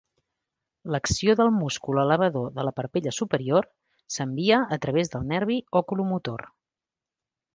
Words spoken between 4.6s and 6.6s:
a través del nervi oculomotor.